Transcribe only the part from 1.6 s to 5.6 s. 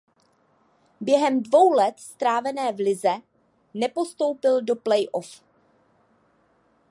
let strávené v lize nepostoupil do playoff.